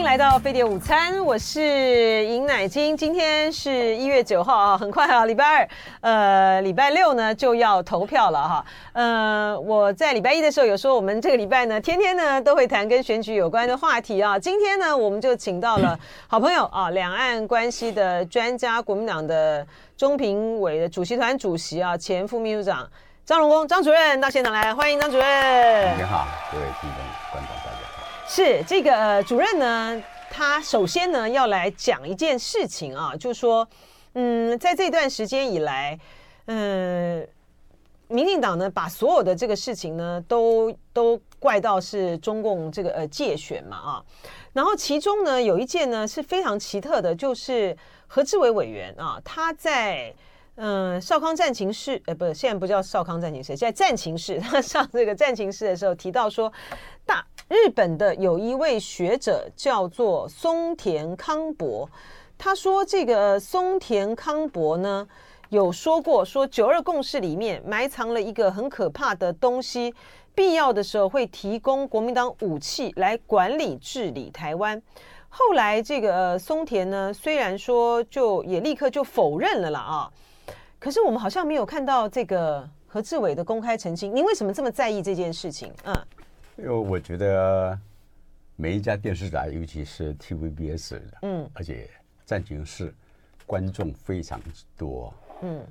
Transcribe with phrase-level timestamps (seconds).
[0.00, 2.96] 迎来到飞碟午餐，我是尹乃菁。
[2.96, 5.68] 今天是一月九号啊，很快啊，礼拜二，
[6.00, 8.64] 呃，礼拜六呢就要投票了哈。
[8.94, 14.38] 呃，我在礼拜一的时候有说，我们这个礼拜呢，天天呢都会谈跟选举有关的话题啊。
[14.38, 19.66] 今天呢，我们就请到了好朋友啊，两岸关系的专家，国民党的
[19.98, 22.88] 中评委的主席团主席啊，前副秘书长
[23.26, 25.98] 张荣恭张主任到现场来，欢迎张主任。
[25.98, 26.98] 你好，各位听众
[27.32, 27.69] 观众。
[28.32, 33.68] 是这个呃，主任呢，他首先呢要来讲一件事情啊，就是说，
[34.14, 35.98] 嗯，在这段时间以来，
[36.46, 37.26] 嗯，
[38.06, 44.04] 民进党呢把所有的这个事情呢都都怪到是中共这个呃介选嘛啊，
[44.52, 47.76] 然后其中呢有一件呢是非常奇特的，就是
[48.06, 50.14] 何志伟委员啊，他在。
[50.62, 54.38] 嗯，少康战情室，呃，不是，现在不叫少康战情室，现在战情室。
[54.38, 56.52] 他上这个战情室的时候提到说，
[57.06, 61.90] 大 日本的有一位学者叫做松田康博，
[62.38, 65.04] 他说这个松田康博呢
[65.48, 69.92] 有说过，说九二共识里面埋藏了一个很可怕的东西，
[70.32, 74.80] 必要的时候会提供国民党武器来管理治理台湾。
[75.28, 80.10] 后来这个松田呢，虽然说就也立刻就否认了啦啊。
[80.78, 85.72] 可是我们好像没有看到这个何志伟的公开澄清，您为什么这么在意这件事情？
[85.84, 85.92] 嗯，
[86.62, 87.78] 因为我觉得
[88.54, 91.88] 每一家电视台，尤其是 TVBS 的，嗯，而且
[92.26, 92.92] 战情室
[93.46, 95.66] 观众非常之多，嗯，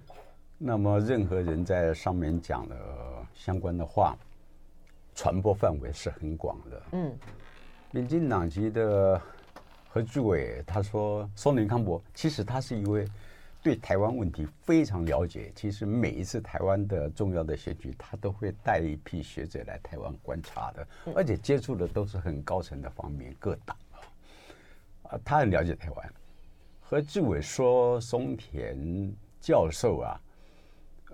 [0.58, 2.76] 那么任何人在上面讲的
[3.36, 4.18] 相关的话，
[5.14, 7.16] 传播范围是很广的，嗯，
[7.92, 9.22] 民进党籍的
[9.90, 13.06] 何志伟他说，松林康博其实他是一位。
[13.62, 24.00] 对台湾问题非常了解，其实每一次台湾的重要的选举，他都会带一批学者来台湾观察的，而且接触的都是很高层的方面，各党啊，
[25.12, 26.14] 啊，他很了解台湾。
[26.80, 30.22] 何志伟说，松田教授啊，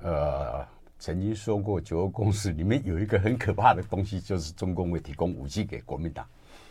[0.03, 0.67] 呃，
[0.99, 6.25] 曾经说过九二共识里面有一个很可怕的东西，就是中共会提供武器给国民党。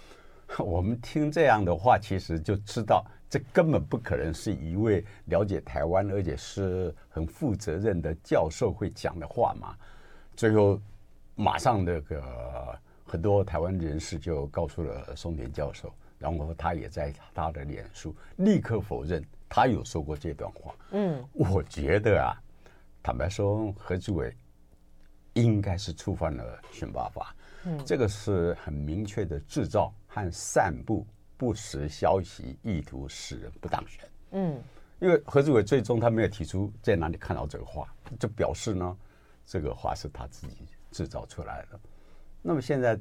[0.59, 3.05] 我们听这样的话，其实就知道。
[3.35, 9.75] 这根本不可能是一位了解台湾而且是很负责任的教授会讲的话嘛。
[10.37, 10.81] 最后，
[11.35, 20.73] 马上那个很多台湾人士就告诉了松田教授，然后他也在他的脸书立刻否认他有说过这段话。
[20.93, 22.41] 嗯，我觉得啊，
[23.03, 24.33] 坦白说，何志伟
[25.33, 27.35] 应该是触犯了选罢法。
[27.65, 31.05] 嗯，这个是很明确的制造和散布。
[31.45, 34.03] 不实消息，意图使人不当选。
[34.31, 34.59] 嗯，
[34.99, 37.87] 因为何志伟最终他没有提出在哪里看到这个话，
[38.19, 38.97] 就表示呢，
[39.45, 41.79] 这个话是他自己制造出来的。
[42.41, 42.99] 那么现在，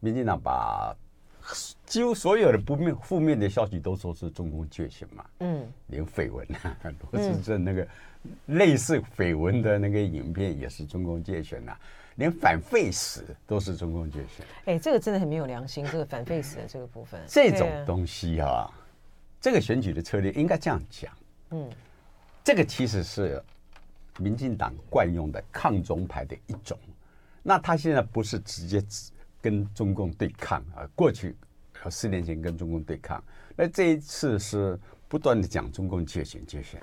[0.00, 0.96] 民进党把
[1.84, 5.26] 几乎所有的不面负面的消息都说是中共介选嘛。
[5.40, 6.74] 嗯，连绯闻啊，
[7.12, 7.86] 罗志镇那个
[8.46, 11.78] 类似绯闻的那个影片也是中共介选啊。
[12.16, 15.84] 连反废死都是中共介选，哎，这个真的很没有良心。
[15.86, 18.70] 这个反废死的这个部分，这种东西哈、啊，
[19.40, 21.12] 这个选举的策略应该这样讲。
[21.50, 21.68] 嗯，
[22.44, 23.42] 这个其实是
[24.18, 26.78] 民进党惯用的抗中牌的一种。
[27.42, 28.82] 那他现在不是直接
[29.42, 31.36] 跟中共对抗啊，过去
[31.90, 33.22] 四年前跟中共对抗，
[33.56, 36.80] 那这一次是不断的讲中共界选界选，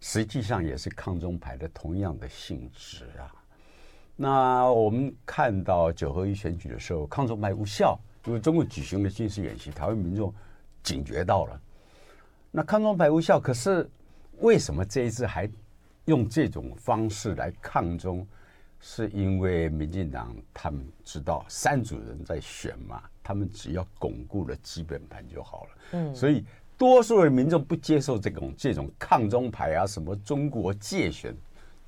[0.00, 3.32] 实际上也是抗中牌的同样的性质啊。
[4.22, 10.32] 那我们看到九合一选举的时候，抗中派无效，因为中共举行了军事演习，台湾民众
[10.80, 11.60] 警觉到了。
[12.52, 13.90] 那抗中派无效，可是
[14.38, 15.50] 为什么这一次还
[16.04, 18.24] 用这种方式来抗中？
[18.78, 25.70] 是因为民进党他们知道三组人在选嘛，他们只要巩固了基本盘就好了。
[25.94, 26.44] 嗯，所以
[26.78, 31.36] 多数的民众不接受这种这种抗中牌啊，什么中国介选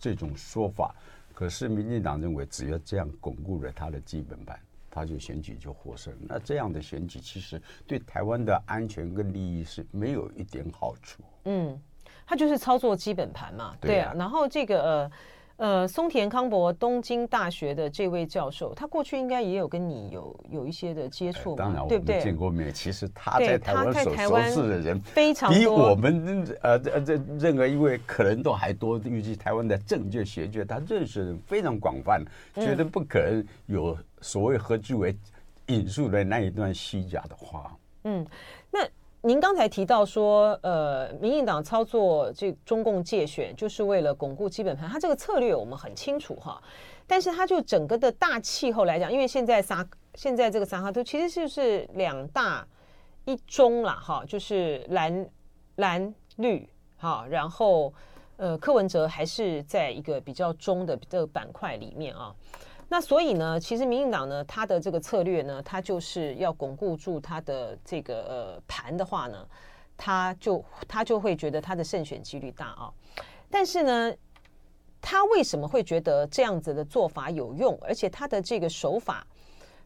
[0.01, 0.93] 这种说法。
[1.34, 4.59] 可是，民进党认为，只要这样巩固了他的基本盘，
[4.91, 6.15] 他就选举就获胜。
[6.28, 11.22] 那这样的选举，其实对台湾的安全跟利益是没有一点好处。
[11.45, 11.78] 嗯，
[12.25, 13.77] 他就是操作基本盘嘛。
[13.81, 14.15] 对啊。
[14.16, 15.13] 然后这个呃。
[15.56, 22.21] 呃，松田康博，东京大学的这位教授，他过去应该也有跟你有有一些的接触嘛，对不对？
[22.21, 22.72] 见过面。
[22.74, 28.98] 其实他在台湾所熟识的人非常，比我们呃呃这任何一位可能都还多。
[29.04, 32.24] 预计台湾的政界学界，他认识的人非常广泛，
[32.54, 35.16] 绝对不可能有所谓何志伟
[35.66, 37.77] 引述的那一段虚假的话。
[38.03, 38.27] 嗯，
[38.72, 38.80] 那。
[39.26, 44.86] 您刚才提到说，呃，民进党操作这中共界选，就是为了巩固基本盘。
[44.86, 46.62] 他这个策略我们很清楚哈，
[47.06, 49.82] 但是他就整个的大气候来讲，因为现在撒
[50.12, 52.68] 现在这个撒哈都其实就是两大
[53.24, 55.26] 一中啦，哈，就是蓝
[55.76, 56.68] 蓝绿，
[56.98, 57.94] 哈，然后
[58.36, 62.34] 呃，柯文哲还是在一个比较中的这个板块里面啊。
[62.89, 69.45] 那所以呢，其实民进党呢，他的这个策略呢，他就是要巩固住他的这个呃盘的话呢，
[69.97, 72.92] 他就他就会觉得他的胜选几率大啊。
[73.51, 74.15] 但是呢，
[75.01, 77.77] 他为什么会觉得这样子的做法有用？
[77.81, 79.27] 而且他的这个手法，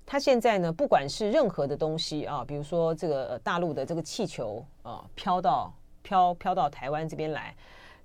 [0.04, 5.72] 他现在呢，不管是任何的东西啊，比如说这个大陆的这个气球啊，飘到
[6.02, 7.54] 飘飘到台湾这边来。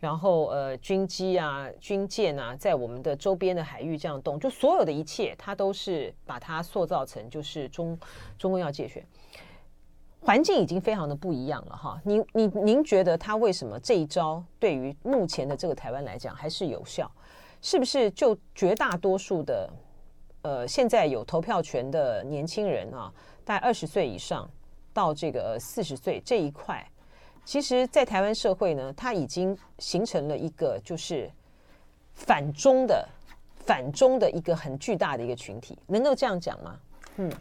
[0.03, 7.97] 然后呃，军机啊、军舰啊，在我们的周边的海域这样动，就所有的一切，它都是把它塑造成就是中
[8.37, 9.01] 中共要介选，
[10.19, 12.01] 环境已经非常的不一样了哈。
[12.03, 17.09] 您您您觉得他为什么这一招对于目前的这个台湾来讲还是有效？
[17.61, 19.69] 是不是就绝大多数的
[20.41, 23.09] 呃现在有投票权的年轻人啊，
[23.45, 24.51] 大概二十岁以上
[24.91, 26.85] 到这个四十岁这一块？
[27.45, 31.29] 其实，在台湾社会呢，它已经形成了一个就是
[32.13, 33.07] 反中的、
[33.65, 36.79] 反中的一个很巨大的一个群体，能够这样讲吗？
[37.17, 37.31] 嗯，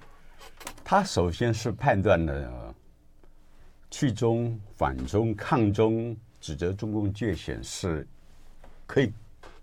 [0.85, 2.75] 他首先是判断了
[3.91, 8.07] 去中、反中、抗中，指责中共界限是
[8.87, 9.13] 可以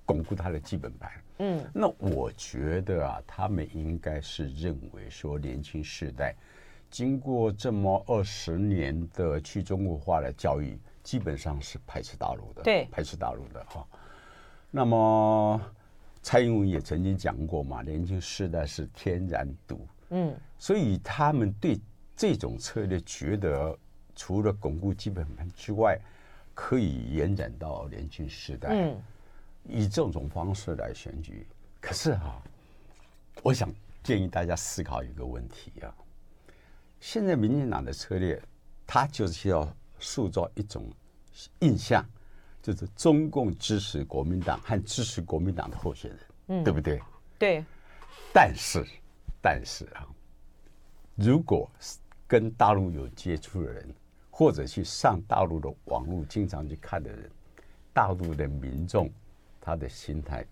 [0.05, 1.11] 巩固他的基本盘。
[1.39, 6.33] 嗯，那我觉得啊，他们应该是认为说年轻世代。
[6.89, 13.85] 经过这么二十年的去中国化的教育，基本上是排斥大陆的，对，排斥大陆的哈。
[14.71, 15.61] 那么
[16.21, 21.79] 蔡英文也曾经讲过嘛，年轻世代是天然独，嗯，所以他们对
[22.15, 23.77] 这种策略觉得，
[24.15, 25.97] 除了巩固基本盘之外，
[26.53, 29.01] 可以延展到年轻世代，嗯，
[29.63, 31.47] 以这种方式来选举。
[31.79, 32.41] 可是哈，
[33.41, 35.95] 我想建议大家思考一个问题啊。
[36.99, 38.41] 现在民进党的策略，
[38.85, 39.67] 他就是要
[39.99, 40.91] 塑造一种
[41.59, 42.05] 印象，
[42.61, 47.01] 就是中共支持国民党和支持国民党的候选人，嗯，对不对？
[47.37, 47.63] 对。
[48.33, 48.85] 但是，
[49.41, 50.05] 但是啊，
[51.15, 51.69] 如果
[52.27, 53.93] 跟大陆有接触的人，
[54.29, 57.29] 或者去上大陆的网络经常去看的人，
[57.93, 59.09] 大陆的民众
[59.59, 60.45] 他的心态。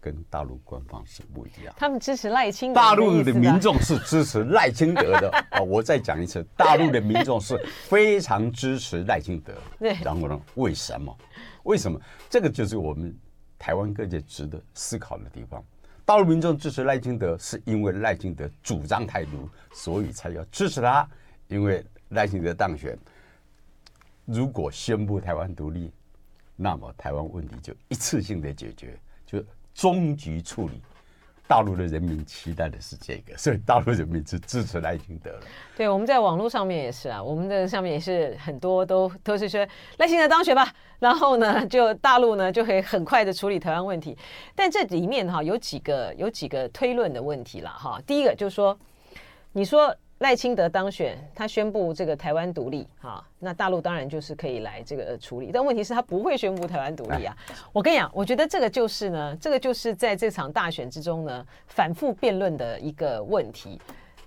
[0.00, 2.80] 跟大陆官方是不一样，他们支持赖清德。
[2.80, 5.60] 大陆的民众是支持赖清德的 啊！
[5.60, 7.56] 我再讲一次，大陆的民众是
[7.86, 9.52] 非常支持赖清德。
[9.78, 10.40] 对，然后呢？
[10.54, 11.14] 为什么？
[11.64, 12.00] 为什么？
[12.30, 13.14] 这个就是我们
[13.58, 15.62] 台湾各界值得思考的地方。
[16.06, 21.06] 大陆民众支持赖清德，是因为赖清德主张台独，所以才要支持他。
[21.48, 22.98] 因为赖清德当选，
[24.24, 25.92] 如果宣布台湾独立，
[26.56, 29.44] 那么台湾问题就一次性的解决，就。
[29.80, 30.74] 终局处理，
[31.48, 35.40] 大陆的人民期待的是这个，所以大陆人民是支持赖清德了。
[35.74, 39.66] 对，我们在网络上面也是啊，我们的上面也是很多都都是说
[39.96, 44.14] 赖清德当选吧，然后呢，就大陆呢就会很快的处理台湾问题。
[44.54, 47.98] 但这里面哈有几个有几个推论的问题了哈。
[48.06, 48.78] 第一个就是说，
[49.52, 49.96] 你说。
[50.20, 55.50] 赖清德当选，他宣布这个台湾独立，哈，那大陆当然就是可以来这个处理。
[55.50, 57.34] 但问题是，他不会宣布台湾独立啊！
[57.72, 63.80] 我跟你讲，我觉得这个就是呢，这个就是在这场大选之中呢，反复辩论的一个问题。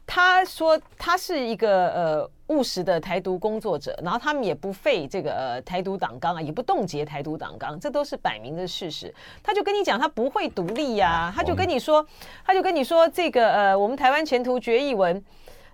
[0.06, 9.14] 他说他是一个呃务实的台独工作者，然后他们也不废这个呃台独党纲啊，也不冻结台独党纲，这都是摆明的事实。
[9.44, 12.04] 他就跟你讲，他不会独立呀、啊，他就跟你说，
[12.44, 15.24] 他就跟你说这个呃，我们台湾前途决议文。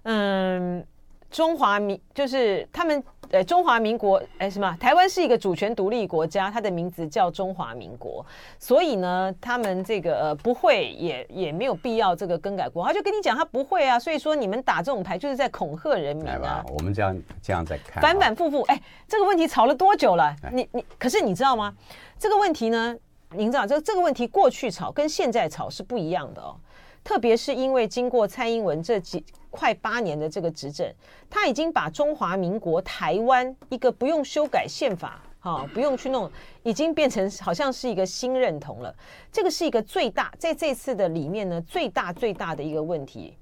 [0.04, 0.86] 嗯，
[1.30, 4.76] 中华民就是他们呃，中华民国哎什么？
[4.80, 8.26] 台湾是一个主权独立国家，它的名字叫中华民国，
[8.58, 16.66] 所以呢，他们这个呃不会也也没有必要这个更改国，他就跟你讲他不会啊，所以说你们打这种牌就是在恐吓人民啊。
[16.74, 20.36] 我们这样这样在看，反反复复，哎，这个问题吵了多久了？
[20.52, 21.72] 你你可是你知道吗？
[22.18, 22.98] 这个问题呢，
[23.36, 26.56] 您知道这这个问题过去吵跟现在吵是不一样的哦。
[27.04, 30.94] 特别是因为经过蔡英文这几快八年的这个执政，
[31.30, 36.32] 他已经把中华民国台湾一个不用修改宪法，哈，不用去弄，
[36.64, 38.96] 已经变成好像是一个新认同了。
[39.32, 43.38] 这个是一个最大在这次的里面呢，最大最大的一个问题。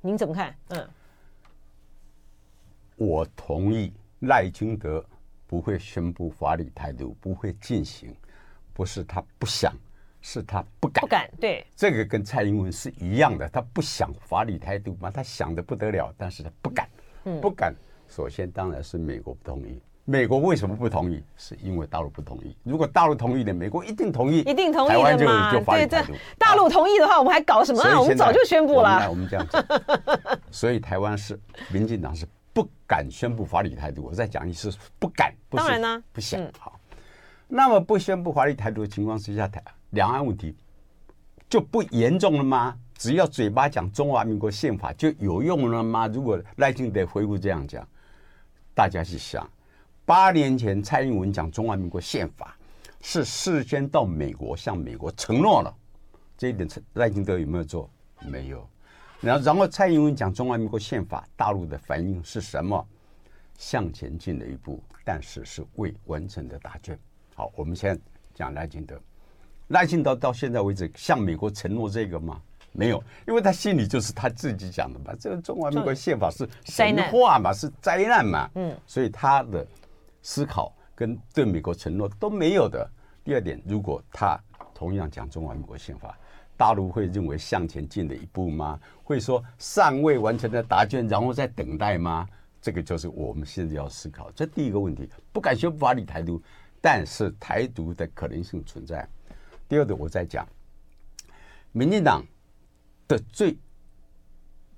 [0.00, 0.54] 您怎么看？
[0.68, 0.88] 嗯，
[2.96, 5.04] 我同意赖清德
[5.46, 8.14] 不会宣布法理态度，不会进行，
[8.72, 9.72] 不是他不想。
[10.26, 16.88] 是他不敢，不敢，对，这个跟蔡英文是一样的，他不想法理态度嘛，他想的不得了，但是他不敢，
[17.24, 17.74] 嗯，不敢。
[18.08, 21.22] 首先当然是美国不同意，美国为什么不同意？
[21.36, 22.56] 是因为大陆不同意。
[22.62, 25.52] 如果大陆同意的，美国一定同意，一定同意的嘛。
[25.52, 26.02] 对对，
[26.38, 28.00] 大陆同意的话，我们还搞什么啊？
[28.00, 28.80] 我们早就宣布了。
[28.80, 29.62] 我们来，我们这样子。
[30.50, 31.38] 所以台湾是
[31.70, 34.02] 民进党是不敢宣布法理态度。
[34.04, 36.40] 我再讲一次，不敢，不当然呢，不想。
[36.58, 36.80] 好，
[37.46, 39.62] 那么不宣布法理态度的情况之下，台
[39.94, 40.54] 两岸问题
[41.48, 42.76] 就不严重了吗？
[42.96, 46.06] 只要嘴巴讲中华民国宪法就有用了吗？
[46.06, 47.86] 如果赖清德回复这样讲，
[48.74, 49.48] 大家去想，
[50.04, 52.56] 八年前蔡英文讲中华民国宪法
[53.00, 55.74] 是事先到美国向美国承诺了，
[56.36, 57.90] 这一点赖清德有没有做？
[58.20, 58.68] 没有。
[59.20, 62.86] 然后，然后蔡英文讲中华民国宪法，大陆的反应是什么？
[63.56, 66.98] 向前进了一步，但是是未完成的答卷。
[67.34, 67.98] 好，我们先
[68.34, 69.00] 讲赖清德。
[69.68, 72.40] 赖清德到现在为止向美国承诺这个吗？
[72.72, 75.14] 没有，因为他心里就是他自己讲的嘛。
[75.18, 78.50] 这个中华民国宪法是神话嘛，是灾难嘛。
[78.56, 79.64] 嗯，所以他的
[80.22, 82.88] 思考跟对美国承诺都没有的。
[83.22, 84.38] 第二点，如果他
[84.74, 86.18] 同样讲中华民国宪法，
[86.56, 88.78] 大陆会认为向前进的一步吗？
[89.04, 92.28] 会说尚未完成的答卷，然后再等待吗？
[92.60, 94.30] 这个就是我们现在要思考。
[94.32, 96.42] 这第一个问题，不敢宣布法理台独，
[96.80, 99.08] 但是台独的可能性存在。
[99.68, 100.46] 第二个，我再讲，
[101.72, 102.22] 民进党
[103.08, 103.56] 的最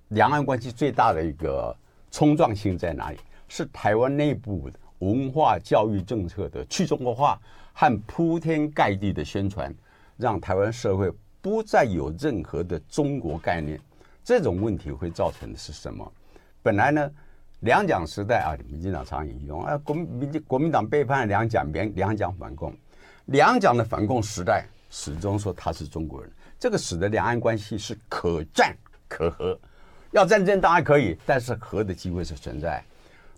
[0.09, 1.77] 两岸关系最大的一个
[2.11, 3.19] 冲撞性在哪里？
[3.49, 7.41] 是台湾内部文化教育政策的去中国化
[7.73, 9.75] 和铺天盖地的宣传，
[10.17, 13.81] 让台湾社会不再有任何的中国概念。
[14.25, 16.13] 这种问题会造成的是什么？
[16.63, 17.11] 本来呢，
[17.61, 22.75] 两蒋时代啊，民进党常引用啊，国民民国民党背叛两蒋，两两蒋反共，
[23.27, 24.67] 两蒋的反共时代。
[24.99, 28.75] 始终说他是中国人，这个使得两岸关系是可战
[29.07, 29.61] 可和。
[30.11, 32.83] 要战争当然可以，但是和的机会是存在。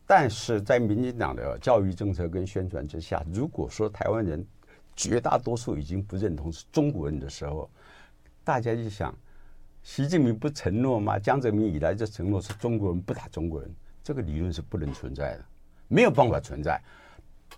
[0.06, 4.46] 但是在民进党的教育政策跟宣传之下，如果说台湾人
[4.94, 7.68] 绝大多数已经不认同是中国人的时候，
[8.44, 9.12] 大家就想，
[9.82, 11.18] 习近平不承诺吗？
[11.18, 13.68] 江泽民以来就承诺是中国人不打中国人，
[14.04, 15.44] 这个理论是不能存在的，
[15.88, 16.80] 没有办法存在。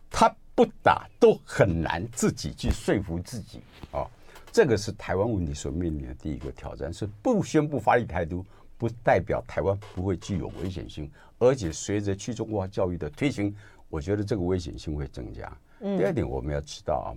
[0.08, 0.34] 他。
[0.60, 3.62] 不打都很难自己去说服自己
[3.92, 4.06] 啊，
[4.52, 6.92] 这个是台湾问题所面临的第一个挑战。
[6.92, 8.44] 是不宣布法理台独，
[8.76, 13.56] 不代表台湾不会具有危险性，而且随着去中国化教育的推行，
[13.88, 15.50] 我觉得这个危险性会增加。
[15.78, 17.08] 第二点，我们要知道啊，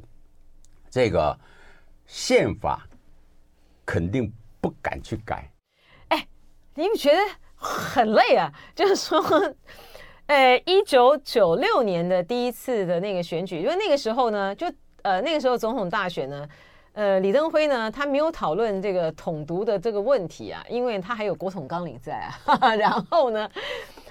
[0.90, 1.38] 这个
[2.08, 2.88] 宪法
[3.86, 4.32] 肯定
[4.62, 5.52] 不敢去改。
[6.08, 6.26] 哎，
[6.76, 7.18] 你们觉得
[7.58, 8.50] 很累啊？
[8.74, 9.22] 就是说。
[10.28, 14.66] 呃，一九九六年的第一次的那个选举，因为那个时候呢，就
[15.02, 16.48] 呃那个时候总统大选呢，
[16.94, 22.74] 呃李登辉呢他没有讨论这个统独的这个问题啊，因为他还有国统纲领在啊哈哈。
[22.78, 23.50] 然后呢，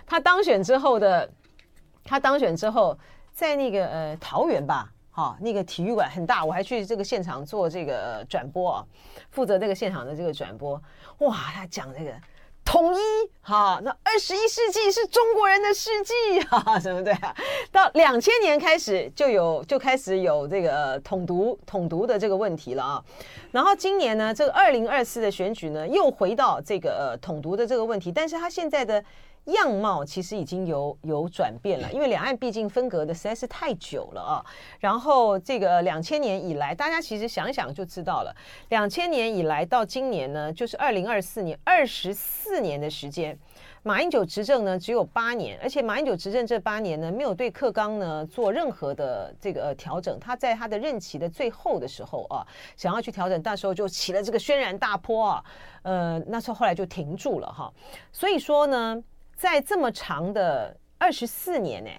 [0.07, 1.29] 他当选之后的，
[2.05, 2.97] 他当选之后，
[3.33, 8.87] 在那个呃桃园吧，哈、哦、那个体育馆很大，我还去这个现场做这个转播啊，
[9.31, 10.81] 负责这个现场的这个转播，
[11.21, 12.13] 哇，他讲这个。
[12.65, 12.99] 统一
[13.41, 17.13] 哈，那二十一世纪是中国人的世纪 哈，什么对？
[17.71, 23.05] 到两千年开始就有就开始有这个统独统独的这个问题了啊。
[23.51, 29.05] 然后今年呢，这个二零二四的选举呢，又回到这个呃统独的这个问题，但是他现在的。
[29.47, 34.45] 样貌其实已经有有转变了，因为两岸毕竟分隔的实在是太久了啊。
[34.79, 38.35] 然后这个两千年以来，大家其实想一想就知道了。
[38.69, 43.37] 两千年以来到今年呢，就是二零二四年，二十四年的时间。
[43.85, 50.21] 马英九执政呢只有八年，而且马英九执政这八年呢，没有对课纲呢做任何的这个调整。
[50.21, 52.47] 他在他的任期的最后的时候啊，
[52.77, 55.45] 想要去调整，那时候就起了这个轩然大波啊。
[55.83, 57.73] 呃，那时候后来就停住了哈。
[58.13, 59.03] 所以说呢。
[59.37, 61.91] 在这么长的二十四年呢，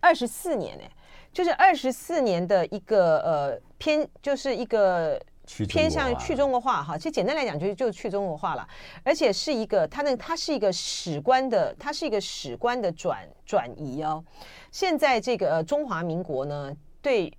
[0.00, 0.84] 二十四年呢，
[1.32, 5.18] 就是二十四年的一个呃偏，就是一个
[5.66, 6.96] 偏向于去中国化哈。
[6.96, 8.68] 其实简单来讲，就是就是去中国化了，
[9.02, 14.22] 而且是一个它那它是一个史观的，它是一个史观的转转移哦。
[14.70, 17.32] 现在这个中华民国呢，对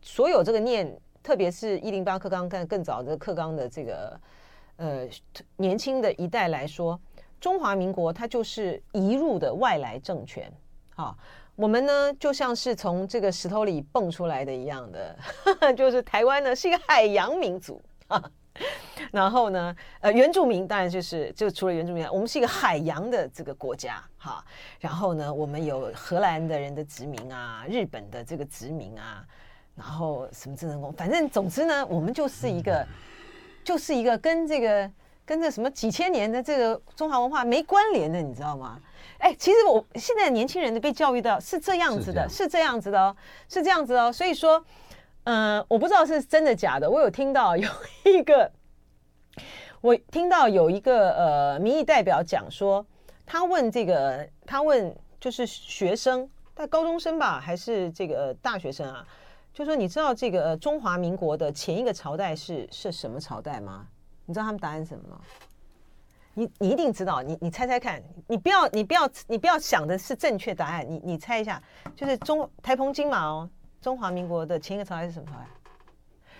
[0.00, 4.20] 所有这个念，特别是一零八课纲更更早的课纲的这个
[4.76, 5.06] 呃
[5.56, 7.00] 年轻的一代来说。
[7.42, 10.48] 中华民国它就是移入的外来政权，
[10.94, 11.18] 好，
[11.56, 17.82] 我们呢就像是从这个石头里蹦出来的一样的，呵 呵就是台湾呢是一个海洋民族，
[19.10, 24.44] 然后呢，呃，原住民当然就是就除了原住民，我们是一个海洋的这个国家，哈，
[24.78, 29.26] 然后呢，我们有荷兰的人的殖民啊，日本的这个殖民啊，
[29.74, 32.86] 然后什么郑成功，反正总之呢，我们就是一个，
[33.64, 34.88] 就是一个跟这个。
[35.24, 38.80] 跟这什么几千年的这个中华文化没关联的，你知道吗？
[39.18, 43.16] 哎，其实我现在年轻人的被教育到是这样子的，是这样子的哦，
[43.48, 44.12] 是这样子哦。
[44.12, 44.64] 所以说，
[45.24, 46.90] 嗯、呃，我不知道是真的假的。
[46.90, 47.68] 我有听到 有
[48.04, 48.50] 一个，
[49.80, 52.84] 我听到有一个呃民意代表讲说。
[53.24, 59.06] 他问这个，他问就是学生，他高中生吧，还是这个大学生啊？
[59.54, 63.86] 就说你知道这个中华民国的前一个朝代是是什么朝代吗？
[64.26, 65.20] 你知道他们答案是什么吗？
[66.34, 71.62] 你你一定知道，你你猜猜看，你不要你不要你不要想的是正确答案，你你猜一下，
[71.94, 73.48] 就是中台澎金马哦，
[73.82, 75.46] 中华民国的前一个朝代是什么朝代？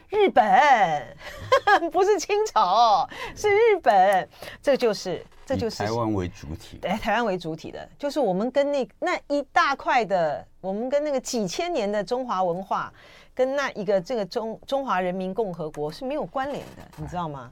[0.08, 1.16] 日本，
[1.92, 4.28] 不是清朝，是日本。
[4.62, 12.92] 这就是这就是台湾为主体，对，台湾为主体的，就是我们跟那那一大块的，我们跟那个几千年的中华文化，
[13.34, 17.50] 跟那一个这个中中华人民共和国是没有关联的，你知道吗？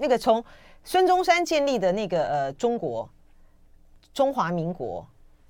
[0.00, 0.42] 那个从
[0.82, 3.08] 孙中山建立的那个呃中国
[4.14, 5.06] 中华民国，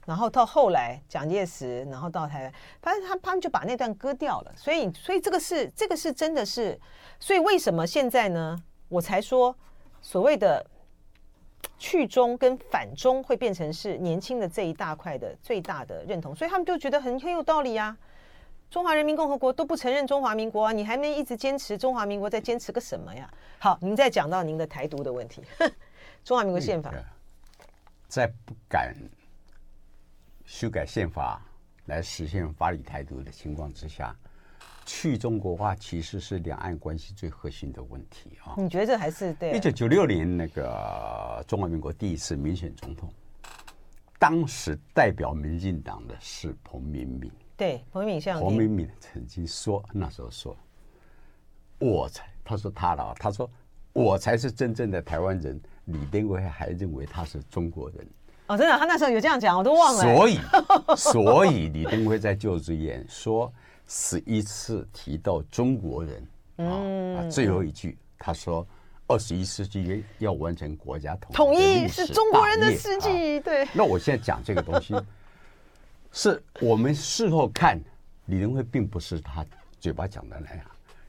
[0.07, 2.52] 然后到后来蒋介石，然后到台湾，
[2.83, 4.52] 反正他他们就把那段割掉了。
[4.57, 6.78] 所以所以这个是这个是真的是，
[7.19, 8.61] 所以为什么现在呢？
[8.88, 9.54] 我才说
[10.02, 10.66] 所谓的
[11.78, 17.97] 去中跟反中会变成是年轻的这一大块的最大的认同，所以他们就觉得很很有道理啊。
[18.71, 23.29] 中华人民共和国都不承认中华民国啊，你还没一直坚持中华民国，在坚持个什么呀？
[23.59, 25.43] 好，您再讲到您的台独的问题，
[26.23, 26.95] 中华民国宪法，
[28.07, 28.95] 在不敢
[30.45, 31.43] 修改宪法
[31.87, 34.15] 来实现法理台独的情况之下，
[34.87, 38.55] 去中国化其实是两岸关系最核心的问题啊。
[38.57, 39.50] 你觉得这还是对？
[39.50, 43.12] 一九九六年那个中华民国第一次民选总统，
[44.17, 47.29] 当时代表民进党的是彭明敏。
[47.61, 50.57] 对，彭明敏，彭明敏曾经说，那时候说，
[51.79, 53.50] 我才，他说他了，他说
[53.93, 55.61] 我才是真正的台湾人。
[55.85, 58.09] 李登辉还认为他是中国人。
[58.47, 60.00] 哦，真的，他那时候有这样讲，我都忘了。
[60.00, 60.38] 所以，
[60.97, 63.52] 所以李登辉在就职演说
[63.87, 66.26] 十一次提到中国人，
[66.57, 68.67] 嗯、啊，最后一句他说，
[69.07, 73.39] 二十一世纪要完成国家统统一是中国人的事迹。
[73.39, 74.95] 啊、对，那我现在讲这个东西。
[76.13, 77.81] 是我们事后看，
[78.27, 79.45] 李登辉并不是他
[79.79, 80.65] 嘴巴讲的那样，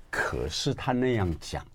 [0.10, 1.66] 可是他那样讲，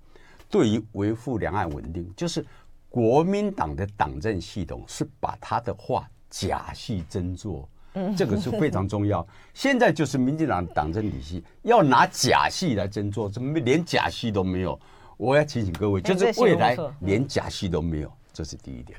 [0.48, 2.44] 对于维护两岸稳定，就是
[2.88, 7.68] 国民党的党政系统是把他的话假戏真做，
[8.16, 9.26] 这个是非常重要。
[9.52, 14.78] 现在就是民进党党政体系要拿假戏来真做，怎么连假戏都没有？
[15.16, 18.98] 我要提醒各位，就是未来连假戏都没有，这是第一点。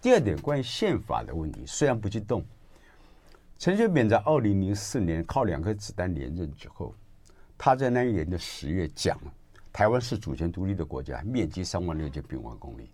[0.00, 2.44] 第二点，关于宪法的问题，虽然不去动。
[3.64, 6.94] 陈水扁在二零零四年靠两颗子弹连任之后，
[7.56, 9.18] 他在那一年的十月讲，
[9.72, 12.90] 台湾是主权独立的国家，面积三万六千平方公里，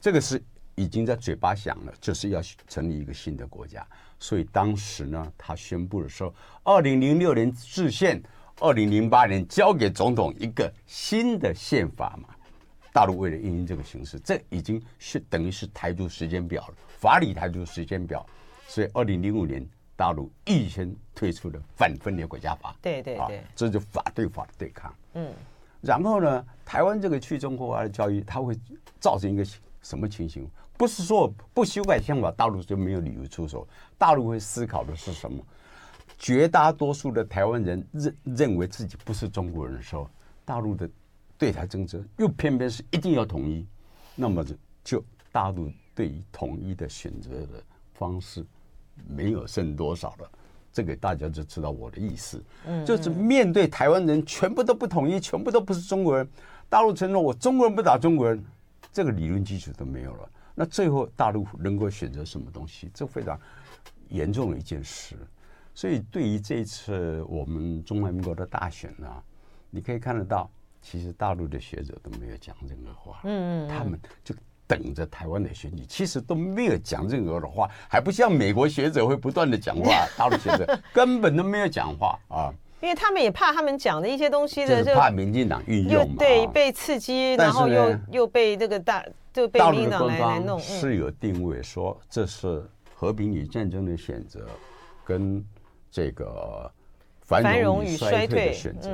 [0.00, 0.42] 这个是
[0.76, 3.86] 已经在嘴巴讲了，就是要成立一个新的国家。
[4.18, 8.18] 所以当时呢，他宣布的时候，二零零六年制宪，
[8.60, 12.34] 二零零八年交给总统一个新的宪法嘛。
[12.94, 18.24] 大陆为了应应这个形势，这已经是等于是台独时间表了，法理台独时间表。
[18.66, 19.62] 所以二零零五年。
[19.96, 24.94] 大陆预先推出了反分裂国家法，对对对，这就法对法的对抗。
[25.14, 25.32] 嗯，
[25.80, 28.58] 然后呢，台湾这个去中国化的教育，它会
[28.98, 29.44] 造成一个
[29.82, 30.48] 什么情形？
[30.76, 33.66] 不是说不修改宪法，大陆就没有理由出手。
[33.96, 35.44] 大陆会思考的是什么？
[36.18, 40.08] 绝大多数的台湾人认认为自己不是中国人的时候，
[40.44, 40.88] 大陆的
[41.38, 43.64] 对台政策又偏偏是一定要统一，
[44.16, 47.62] 那么就就大陆对于统一的选择的
[47.94, 48.44] 方式。
[49.08, 50.30] 没有剩多少了，
[50.72, 52.42] 这个大家就知道我的意思。
[52.66, 56.28] 嗯，就是面对台湾人全部都不统一，全部都不是中国人，
[56.68, 58.44] 大陆承诺我中国人不打中国人，
[58.92, 60.28] 这个理论基础都没有了。
[60.54, 62.90] 那最后大陆能够选择什么东西？
[62.94, 63.38] 这非常
[64.08, 65.16] 严重的一件事。
[65.74, 69.22] 所以对于这一次我们中华民国的大选呢，
[69.70, 73.20] 你可以看得到，其实大陆的学者都没有讲任何话。
[73.24, 74.34] 嗯，他们就。
[74.66, 82.52] 等着台湾的选举，其实都没有讲任何的话，还不像美国学者会不断的讲话， 大陆学者根本都没有讲话啊。
[82.80, 92.62] 因为他们也怕他们讲的一些东西的，就怕民进党运用嘛，对，被刺激，然后又又被这个大就被民进党来来弄，是有定位说这是
[92.94, 94.46] 和平与战争的选择，
[95.02, 95.42] 跟
[95.90, 96.70] 这个
[97.22, 98.90] 繁荣与衰退的选择。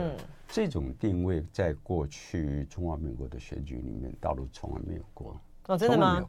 [0.53, 5.37] 这种定位在过去中华民国的选举里面，大陆从来没有过。
[5.71, 6.21] 哦，真的吗？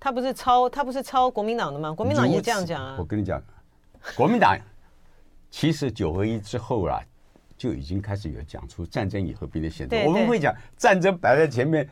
[0.00, 1.92] 他不是抄，他不是抄国民党的吗？
[1.92, 2.96] 国民党也这样讲啊。
[2.98, 3.40] 我跟你讲，
[4.16, 4.58] 国民党
[5.50, 7.00] 其实九合一之后啊，
[7.56, 9.96] 就已经开始有讲出战争与和平的选择。
[10.04, 11.88] 我们会讲战争摆在前面，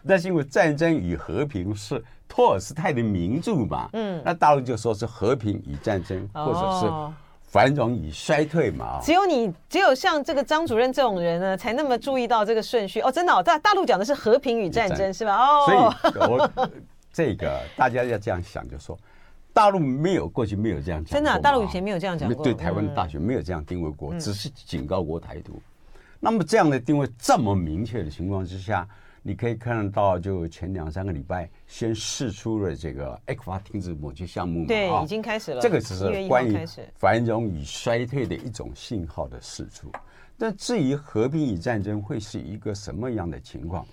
[0.00, 3.88] 那是因为战争与和平是托尔斯泰的名著嘛。
[3.94, 4.22] 嗯。
[4.24, 7.14] 那大陆就说是和平与战争，或者是。
[7.48, 13.10] 繁荣与衰退嘛，只有你，只有像这个张主任这种人呢，才那么注意到这个顺序哦。
[13.10, 15.34] 真的，哦，大大陆讲的是和平与战争，是吧？
[15.34, 16.50] 哦，所以我
[17.10, 18.98] 这个大家要这样想，就是说
[19.54, 25.60] 大陆没有过去没有这样讲，真的、啊，大陆以前没有这样讲过，对台湾的大学没有这样定位过，嗯、只是警告过台独。
[26.20, 28.86] 那么这样的定位这么明确的情况之下，
[29.22, 35.60] 你可以看得到，就前两三个礼拜先试出了这个 ECFA 停止某些项目嘛，对，已经开始了。
[35.60, 36.58] 这个只是关于
[36.96, 39.90] 繁荣与衰退的一种信号的释出。
[40.36, 43.86] 但至于和平与战争会是一个什么样的情况，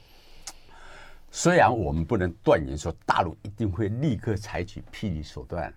[1.31, 5.73] 虽然我们不能断言说大陆一定会立刻采取霹雳手段，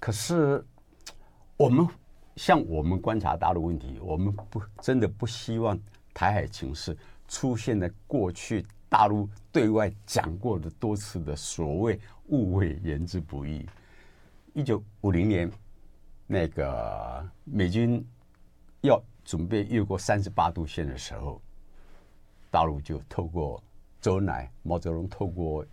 [0.00, 0.64] 可是
[1.56, 1.86] 我们。
[2.36, 5.78] 像我们观察大陆问题，我们不真的不希望
[6.14, 6.96] 台海情势
[7.28, 13.66] 出现在过去大陆对外讲过的多次的所谓“误会言之不预”。
[14.52, 15.50] 一九五零年，
[16.26, 18.06] 那个美军
[18.82, 21.40] 要准备越过三十八度线的时候，
[22.50, 23.64] 大陆就透过
[23.98, 25.64] 周恩来、毛泽东，透过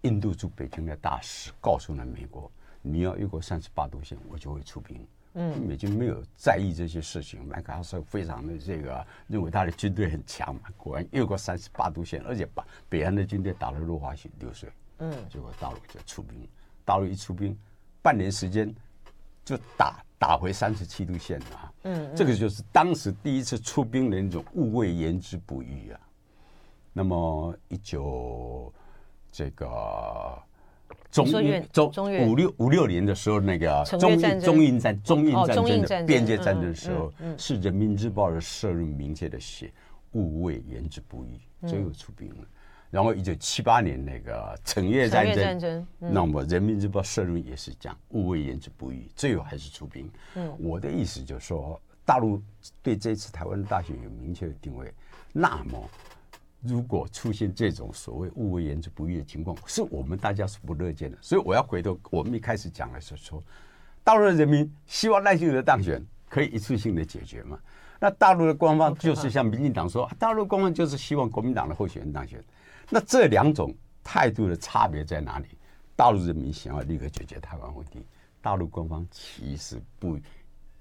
[0.00, 2.50] 印度驻北京的大使，告诉了美国
[2.82, 14.68] ：“你要越过三十八度线，我就会出兵。”嗯，美军没有在意这些事情，麦克阿瑟非常的这个认为他的军队很强嘛，果然越过三十八度线，而且把北韩的军队打得落花流水。
[14.98, 16.48] 嗯，结果大陆就出兵，
[16.84, 17.56] 大陆一出兵，
[18.02, 18.74] 半年时间
[19.44, 21.72] 就打打回三十七度线啊。
[21.82, 26.00] 嗯，这个就是当时第一次出兵的那种误会言之不预啊。
[26.92, 28.72] 那么一九
[29.30, 30.42] 这个。
[31.10, 31.90] 中印中
[32.26, 39.72] 五六五六年的时候，那个中印中印战中印战争的边界战争的时候，是人民日报的社论明确的写
[40.12, 42.46] “勿谓言之不预”，最后出兵了。
[42.90, 50.10] 然后一九七八年那个惩越战争，那么人民日报社论也是讲“勿谓言之不预”，最后还是出兵。
[50.58, 52.42] 我的意思就是说，大陆
[52.82, 54.92] 对这次台湾的大选有明确的定位，
[55.32, 55.90] 那么。
[56.60, 61.16] 如果出现这种所谓物为言之不欲的情况，是我们大家是不乐见的。
[61.20, 63.40] 所以我要回头，我们一开始讲的是说，
[64.02, 67.58] 大陆的人民希望赖清德当选，可以一次性的解决嘛？
[68.00, 72.42] 那大陆的官方就是像民进党说，大陆官方就是希望国民党的候选人当选。
[72.90, 75.46] 那这两种态度的差别在哪里？
[75.94, 78.04] 大陆人民想要立刻解决台湾问题，
[78.40, 80.18] 大陆官方其实不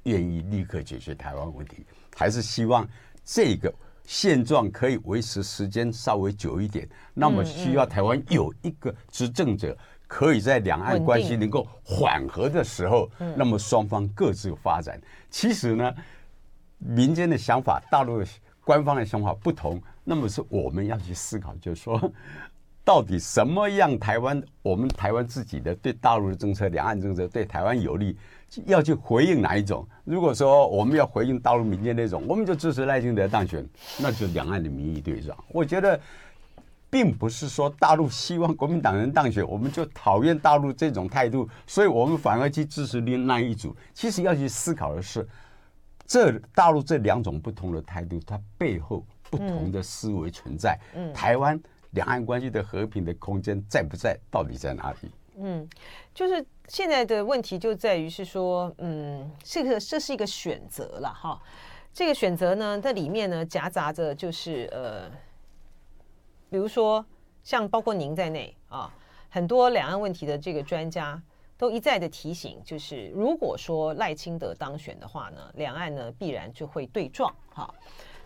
[0.04, 1.86] 愿意立刻解决台湾问题，
[2.16, 2.88] 还是希望
[3.24, 3.72] 这个。
[4.08, 14.98] 现状可以维持时间稍微久一点，那么需要台湾有一个执政者，可以在两岸关系能够缓和的时候，那么双方各自发展。
[15.30, 15.94] 其实呢，
[16.78, 18.24] 民间的想法、大陆
[18.64, 22.12] 官方的想法不同，那么是我们要去思考，就是说，
[22.86, 28.18] 到底什么样台湾，我们台湾自己的对大陆的政策、两岸政策对台湾有利。
[28.66, 29.88] 要去回应哪一种？
[30.04, 33.68] 如果说我们要回应大陆民间那种，我们就支持赖清德当选，
[34.00, 35.38] 那就两岸的民意对撞。
[35.50, 36.00] 我觉得，
[36.90, 43.76] 并不是说大陆希望国民党人当选，我们就讨厌大陆这种态度，所以我们反而去支持另那一组。
[43.94, 45.28] 其实要去思考的是，
[46.06, 50.80] 这大陆这两种不同的态度，它背后不同的思维存在。
[50.96, 51.60] 嗯，台湾
[51.92, 54.18] 两岸关系的和平的空间在不在？
[54.32, 55.12] 到底在哪里？
[55.40, 55.70] 嗯，
[56.16, 61.40] 就是现在的问题就在于是说，嗯，这个这是一个选择了哈。
[61.94, 65.10] 这个选择呢，在里面呢夹杂着就是呃，
[66.50, 67.06] 比如说
[67.44, 68.92] 像包括您在内啊，
[69.30, 71.22] 很多两岸问题的这个专家
[71.56, 77.72] 都一再的提醒，就是如果说赖清德当选的话呢，两岸呢必然就会对撞哈。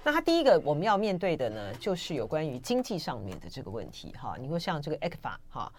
[0.04, 4.36] 那他第一个我们要面对的呢，就是有关于经济上面的这个问题哈。
[4.40, 5.72] 你说像这个 ECFA 哈。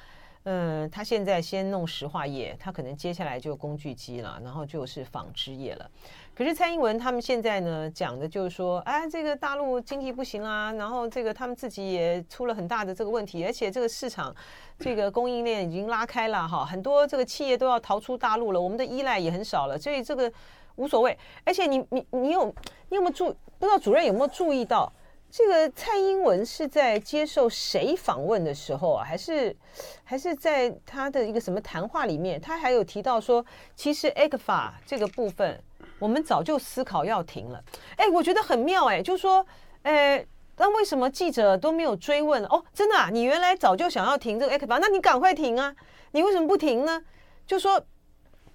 [0.45, 5.89] 嗯，他现在先弄石化业，他可能接下来就工具机了，然后就是纺织业了。
[6.35, 14.35] 可是蔡英文他们现在呢讲的就是说，哎，这个大陆经济不行啦，然后这个他们自己也出了很大的这个问题，而且这个市场
[14.81, 20.33] 这个供应链已经拉开了哈，很多这个企业都要逃出大陆了，我们的依赖也很少了，所以这个
[20.75, 21.17] 无所谓。
[21.45, 22.47] 而且你你你有
[22.89, 23.27] 你有没有注
[23.61, 24.93] 不知道主任有没有注意到？
[25.35, 29.57] 这个蔡英文是在接受谁访问的时候啊，还是
[30.05, 32.39] 还是在他的一个什么谈话里面？
[32.39, 33.43] 他还有提到说，
[33.75, 35.59] 其实 ECFA 这个部分，
[35.99, 37.65] 我们早就思考要停了。
[37.97, 39.47] 哎，我觉得很妙哎，就说，
[39.85, 40.23] 哎，
[40.59, 42.45] 那为什么记者都没有追问？
[42.45, 45.75] 哦，真的啊，你原来早就想要停这个 ECFA，那你赶快停啊！
[46.11, 47.03] 你为什么不停呢？
[47.47, 47.83] 就说。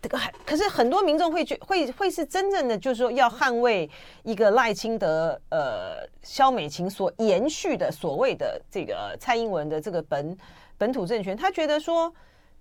[0.02, 3.90] 这个可是很多民众会觉会会是真正的，就是说要捍卫
[4.24, 10.38] 一个赖清德呃萧美琴所延续的所谓的这个蔡英文的这个本
[10.78, 12.14] 本土政权，他觉得说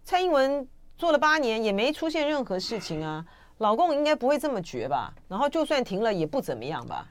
[0.02, 3.24] 蔡英文做了八年也没出现任何事情啊，
[3.58, 5.12] 老共应该不会这么绝吧？
[5.28, 7.06] 然后就算停了也不怎么样吧？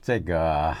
[0.00, 0.74] 这个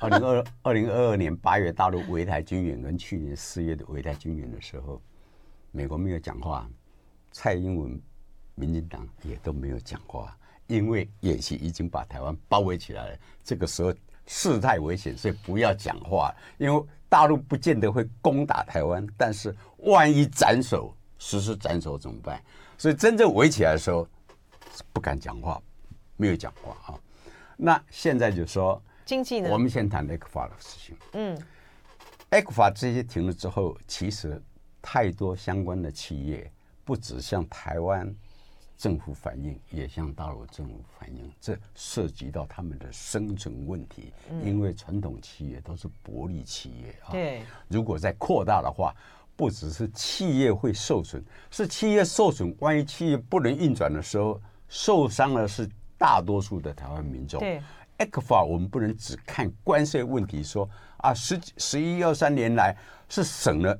[0.00, 5.02] 二零二 二零二二年八月大陆围台军演跟去年四月的围台军演的时候，
[5.70, 6.66] 美国没有讲话，
[7.42, 7.98] 蔡英文、
[8.54, 13.18] 民进党也都没有讲话，因为演习已经把台湾包围起来了。
[13.42, 13.94] 这个时候
[14.26, 16.34] 事态危险，所以不要讲话。
[16.58, 22.38] 因为大陆不见得会攻打台湾，但是万一斩首，实施斩首怎么办？
[22.76, 24.06] 所以真正围起来的时候，
[24.92, 25.58] 不敢讲话，
[26.18, 27.00] 没有讲话啊。
[27.56, 28.82] 那现在就说。
[29.06, 29.48] 经济呢？
[29.50, 30.94] 我们先谈 ECFA 的事情。
[31.14, 31.42] 嗯
[32.30, 34.38] ，ECFA 这些停了之后，其实
[34.82, 36.52] 太多相关的企业，
[36.90, 38.12] 不止向台湾
[38.76, 44.12] 政府反映，也向大陆政府反映，这涉及到他们的生存问题。
[44.44, 47.12] 因为传统企业都是薄利企业啊。
[47.12, 47.42] 对。
[47.68, 48.92] 如果再扩大的话，
[49.36, 57.38] 不只是企业会受损，是企业受损，万一企业不能运转的时候，受伤的是大多数的台湾民众。
[57.38, 57.62] 对。
[57.98, 62.76] ECFA 我们不能只看关税问题说，说啊十十一二三年来
[63.08, 63.78] 是省了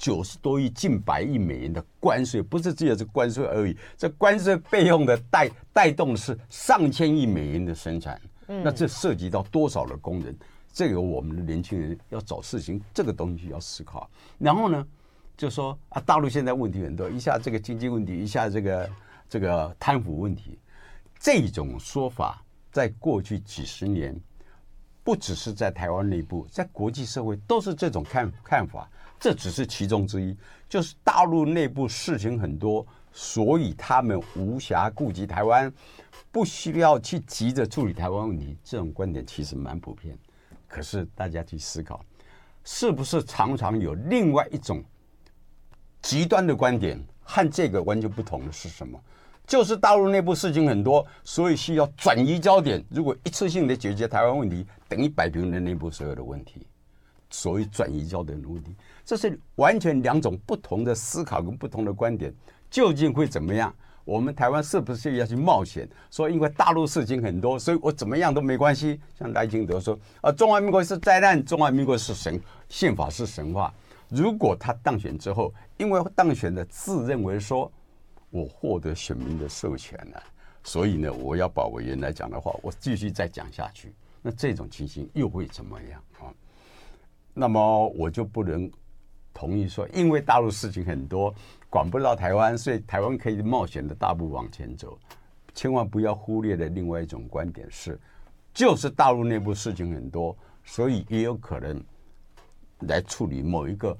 [0.00, 10.34] 九十多亿近百亿美元的关税，不是只有这关税而已，这关税费用的带 带动是上千亿美元的生产，那这涉及到多少的工人？
[10.72, 14.08] 这个我们的年轻人要找事情，这个东西要思考。
[14.38, 14.86] 然后呢，
[15.36, 18.90] 就说啊，大陆现在问题很多，一下这个经济问题，一下这个
[19.28, 20.58] 这个贪腐问题，
[21.18, 22.42] 这种说法。
[22.72, 24.16] 在过去几十年，
[25.02, 28.88] 不只是在台湾内部，在国际社会都是这种看看法。
[29.20, 30.34] 这只是其中之一，
[30.66, 35.70] 就是大陆内部事情很多，所以他们无暇顾及台湾，
[36.32, 38.56] 不需要去急着处理台湾问题。
[38.64, 40.18] 这种观点其实蛮普遍。
[40.66, 42.02] 可是大家去思考，
[42.64, 44.82] 是不是常常有另外一种
[46.00, 48.98] 极端的观点，和这个完全不同的是什么？
[49.46, 52.82] 就是大陆内部事情很多，所以需要转移焦点。
[52.88, 56.66] 如果一次性的解决台湾问题，等于摆平了内部所有的问题。
[57.32, 58.74] 所谓转移焦点的问题，
[59.10, 62.32] 这是完全两种不同的思考跟不同的观点，
[62.70, 63.74] 究竟会怎么样？
[64.04, 65.88] 我们台湾是不是要去冒险？
[66.12, 69.00] 说因为大陆事情很多，所以我怎么样都没关系。
[69.18, 73.74] 像赖清德说：“啊，中华民国是灾难，中华民国是神，宪法是神话。”
[74.10, 77.68] 如果他当选之后，因为当选的自认为说。
[78.30, 80.22] 我获得选民的授权了，
[80.62, 83.92] 所以呢，我要把我原来讲的话，我继续再讲下去。
[84.22, 86.30] 那这种情形又会怎么样啊？
[87.34, 88.70] 那么我就不能
[89.32, 91.34] 同意说，因为大陆事情很多，
[91.68, 94.98] 管不到台湾，所以台湾可以冒险的大步往前走。
[95.54, 97.98] 千万不要忽略的另外一种观点是，
[98.52, 101.82] 就是大陆内部事情很多，所以也有可能
[102.80, 103.96] 来处理某一个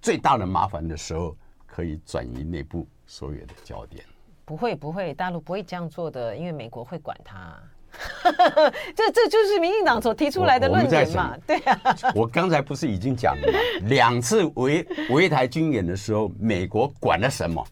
[0.00, 2.86] 最大的麻烦的时候，可以转移内部。
[3.10, 4.04] 所有的焦点
[4.44, 7.58] 不会不会，大陆不会这样做的，因为美国会管他。
[8.94, 11.36] 这这就是民进党所提出来的论点嘛？
[11.46, 11.96] 对啊。
[12.14, 13.58] 我刚才不是已经讲了吗？
[13.88, 17.66] 两次围围台军演的时候，美国管了什么？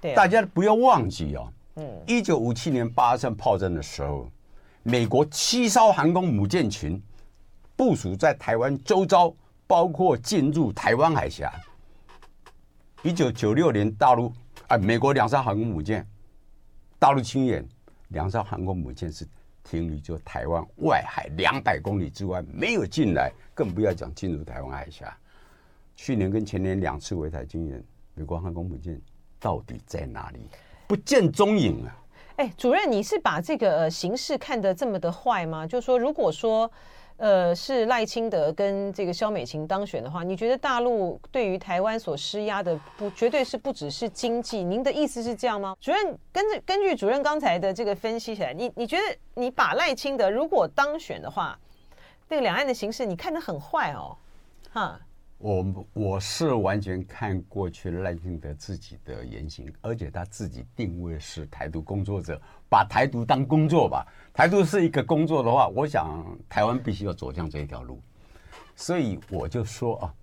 [0.00, 1.52] 对，大家不要忘记哦。
[1.76, 4.28] 嗯，一九五七年八月炮战的时候，
[4.82, 7.00] 美国七艘航空母舰群
[7.76, 9.32] 部署在台湾周遭，
[9.66, 11.52] 包括进入台湾海峡。
[13.02, 14.32] 一九九六年，大陆。
[14.66, 16.06] 啊，美国两艘航空母舰，
[16.98, 17.66] 大陆军演，
[18.08, 19.26] 两艘航空母舰是
[19.70, 25.16] 停留就台湾外海两百公里之外，没有进来，更不要讲进入台湾海峡。
[25.94, 29.00] 去年跟前年两次围台军演，美国航空母舰
[29.38, 30.40] 到底在哪里？
[30.86, 31.96] 不见踪影啊！
[32.36, 35.66] 哎，主任，你是把这个形势看得这么的坏吗？
[35.66, 36.70] 就是说，如果说。
[37.18, 44.62] 呃，是赖清德跟这个萧美琴当选的话，你觉得大陆对于台湾所施压的不绝对是不只是经济？
[44.62, 45.76] 您的意思是这样吗？
[45.80, 49.02] 主任，根据根据主任刚才的这个分析起来，你你觉得
[49.34, 51.58] 你把赖清德如果当选的话，
[52.28, 54.16] 那个两岸的形势你看得很坏哦，
[54.70, 55.00] 哈。
[55.40, 64.04] 我我是完全看过去赖清德自己的言行，而且他自己定位是台独工作者，把台独当工作吧。
[64.38, 68.00] 台独是一个工作的话，我想台湾必须要走向这一条路。
[68.76, 70.14] 所以我就说啊，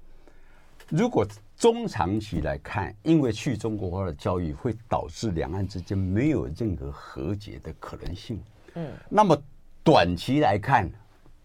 [0.87, 8.41] 如果中长期来看，因为去中国化的教育会导致两岸之间没有任何和解的可能性。
[8.75, 9.37] 嗯，那么
[9.83, 10.89] 短期来看，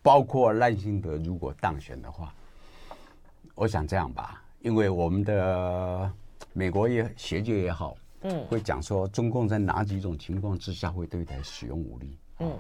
[0.01, 2.33] 包括赖清德如果当选的话。
[3.57, 6.09] 我想这样吧，因为我们的
[6.53, 12.59] 美国也学界也好，嗯，会讲说中共在哪几种情况之下会对台使用武力，嗯，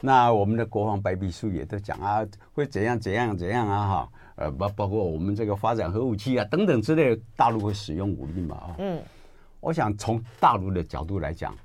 [0.00, 9.02] 那我们的国防白皮书也都讲啊，会怎样怎样怎样啊，哈，呃，包包括我们这个发展核武器啊等等之类，大陆会使用武力嘛，啊，嗯，
[9.60, 11.56] 我想从大陆的角度来讲，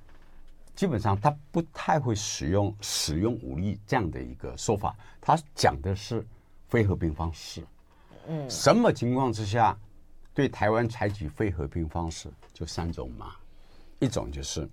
[0.76, 6.26] 基本上他不太会使用使用武力这样的一个说法，他讲的是
[6.68, 7.64] 非和平方式。
[8.28, 9.78] 嗯，什么情况之下
[10.34, 12.30] 对台湾采取非和平方式？
[12.54, 13.36] 就三种嘛，
[14.00, 14.68] 一种就是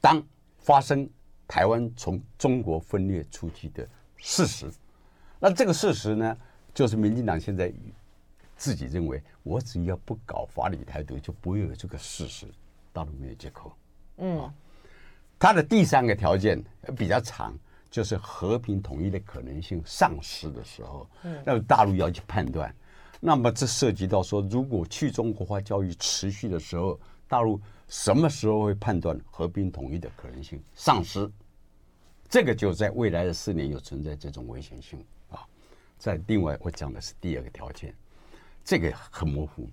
[0.00, 0.22] 当
[0.58, 1.08] 发生
[1.52, 3.86] 台湾从中国分裂出去的
[4.16, 4.72] 事实，
[5.38, 6.34] 那这个事实呢，
[6.72, 7.70] 就是民进党现在
[8.56, 12.46] 自己认为，我只要不搞法理台独，就不会有这个事实，
[12.90, 13.70] 大陆没有借口。
[14.16, 14.50] 嗯。
[15.38, 16.64] 他的第三个条件
[16.96, 17.54] 比较长，
[17.90, 21.06] 就是和平统一的可能性丧失的时候，
[21.44, 22.74] 那么大陆要去判断，
[23.20, 31.30] 那么这涉及到说，如果去中国化教育持续的时候，大陆什么时候会判断和平统一的可能性丧失？
[32.32, 35.44] 这个就在未来的四年有存在这种危险性啊。
[35.98, 37.94] 在另外，我讲的是第二个条件，
[38.64, 39.68] 这个很模糊，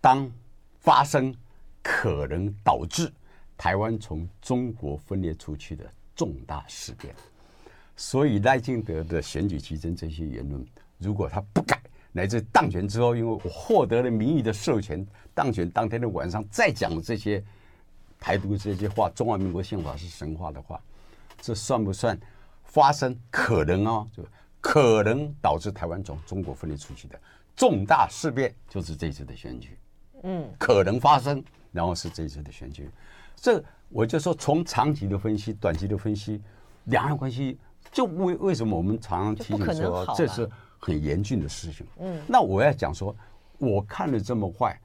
[0.00, 0.32] 当
[0.80, 1.36] 发生
[1.82, 3.12] 可能导致。
[3.54, 7.14] 台湾从中国分裂出去的重大事件，
[7.96, 11.78] 所以赖清德的选举期间这些言论，如果他不改，
[12.12, 17.44] 乃至当选之后，因为我获得了民意的授权，当选当天的晚上再讲这些
[18.18, 20.78] 台独这些话，中华民国宪法是神话的话，
[21.40, 22.18] 这算不算
[22.64, 24.08] 发生可能哦？
[24.12, 24.24] 就
[24.60, 27.18] 可能导致台湾从中国分裂出去的
[27.54, 29.78] 重大事变，就是这次的选举，
[30.24, 32.90] 嗯，可能发生，然后是这次的选举。
[33.36, 36.42] 这我就说，从长期的分析、短期的分析，
[36.84, 37.56] 两岸关系
[37.92, 41.86] 就为为什么我们常常提醒说这是很严峻的事情。
[42.00, 43.14] 嗯，那我要讲说，
[43.58, 44.78] 我看了这么坏，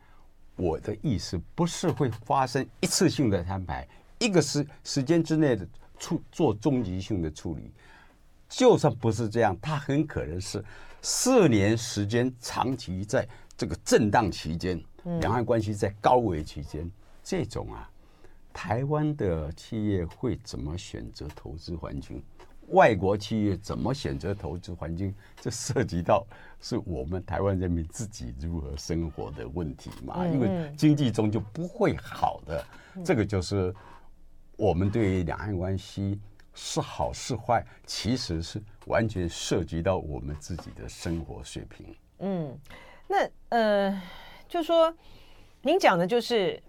[0.56, 3.88] 我的意思不是会发生一次性的摊牌，
[4.20, 5.68] 一个时时间之内的
[6.02, 7.72] 处做终极性的处理。
[8.50, 10.62] 就算不是这样，它很可能是
[11.02, 14.84] 四年时间长期在这个震荡期间，
[15.22, 16.92] 两岸关系在高危期间，
[17.24, 17.88] 这种啊。
[18.54, 22.22] 台湾的企业会怎么选择投资环境？
[22.68, 25.16] 外国企业怎么选择投资环境？
[25.40, 26.26] 这涉及到
[26.60, 30.28] 是我们台湾人民自己如何生活的问题嘛？
[30.28, 32.66] 因为经济中就不会好的。
[33.06, 33.74] 这个就是
[34.62, 36.22] 我们对于两岸关系
[36.54, 41.96] 是好是坏，其实是完全涉及到我们自己的生活水平。
[42.20, 42.56] 嗯，
[43.08, 44.02] 那呃，
[44.48, 44.96] 就说
[45.64, 46.62] 您讲的就是。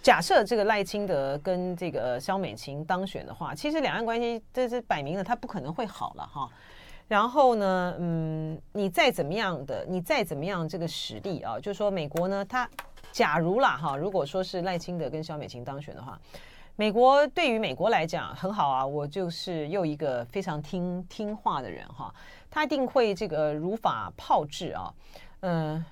[0.00, 6.48] 假设这个赖清德跟这个萧美琴当选的话，其实两岸关系这是摆明了，他不可能会好了哈。
[7.08, 12.66] 然后呢，嗯，你再怎么样的，你再怎么样这个实力啊，就是说美国呢，他
[13.10, 16.18] 假如啦哈，如果说是赖清德跟萧美琴当选的话，
[16.80, 22.14] 美国对于美国来讲很好啊，我就是又一个非常听听话的人哈，
[22.48, 24.94] 他一定会这个如法炮制啊，
[25.40, 25.84] 嗯，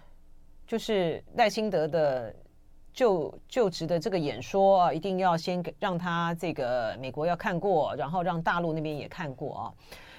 [0.64, 2.32] 就是赖清德的。
[2.92, 9.72] 就就职的这个演说啊，一定要先给让他这个美国要看过，然后让大陆那边也看过啊。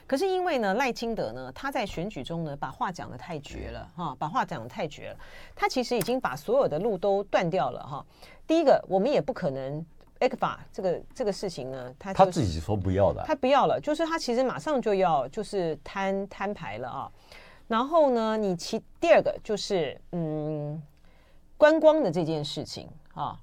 [0.06, 5.18] 可是因为呢，赖清德呢，他在选举中呢，把话讲得太绝了哈，把话讲得太绝了。
[5.56, 8.06] 他其实已经把所有的路都断掉了哈。
[8.46, 9.84] 第一个，我们也不可能
[10.20, 17.12] ECFA 这个这个事情呢，他、就是、他自己说不要的，他不要了，就是他其实马上就要就是摊摊牌了啊。
[17.68, 20.82] 然后呢，你其第二个就是嗯。
[21.60, 23.36] 观光的这件事情啊，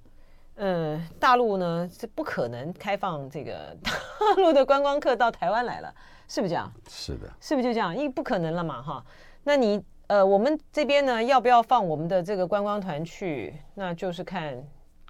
[0.55, 3.91] 嗯，大陆呢是不可能开放这个 大
[4.37, 5.93] 陆的观光客到台湾来了，
[6.29, 6.73] 是不是这样？
[6.89, 7.93] 是的，是不是就这样？
[7.93, 9.05] 因为不可能了嘛，哈。
[9.43, 13.53] 那你呃，我们这边呢，要不要放我们的这个观光团去？
[13.75, 14.63] 那就是看